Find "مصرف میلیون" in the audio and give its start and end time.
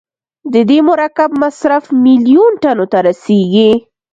1.43-2.51